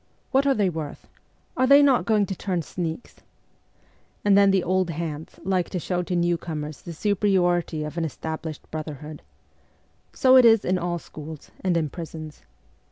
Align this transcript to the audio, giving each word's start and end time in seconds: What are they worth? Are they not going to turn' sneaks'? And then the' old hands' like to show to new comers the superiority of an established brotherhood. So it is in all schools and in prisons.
What 0.31 0.47
are 0.47 0.55
they 0.55 0.67
worth? 0.71 1.07
Are 1.55 1.67
they 1.67 1.83
not 1.83 2.05
going 2.07 2.25
to 2.25 2.35
turn' 2.35 2.61
sneaks'? 2.63 3.17
And 4.25 4.35
then 4.35 4.49
the' 4.49 4.63
old 4.63 4.89
hands' 4.89 5.39
like 5.43 5.69
to 5.69 5.77
show 5.79 6.01
to 6.01 6.15
new 6.15 6.39
comers 6.39 6.81
the 6.81 6.91
superiority 6.91 7.83
of 7.83 7.99
an 7.99 8.05
established 8.05 8.63
brotherhood. 8.71 9.21
So 10.11 10.37
it 10.37 10.43
is 10.45 10.65
in 10.65 10.79
all 10.79 10.97
schools 10.97 11.51
and 11.63 11.77
in 11.77 11.91
prisons. 11.91 12.41